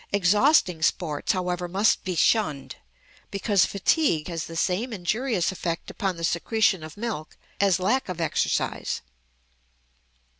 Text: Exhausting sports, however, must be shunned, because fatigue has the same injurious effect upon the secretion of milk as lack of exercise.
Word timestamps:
Exhausting 0.11 0.81
sports, 0.81 1.33
however, 1.33 1.67
must 1.67 2.03
be 2.03 2.15
shunned, 2.15 2.77
because 3.29 3.67
fatigue 3.67 4.29
has 4.29 4.45
the 4.47 4.55
same 4.55 4.91
injurious 4.93 5.51
effect 5.51 5.91
upon 5.91 6.17
the 6.17 6.23
secretion 6.23 6.83
of 6.83 6.97
milk 6.97 7.37
as 7.59 7.79
lack 7.79 8.09
of 8.09 8.19
exercise. 8.19 9.01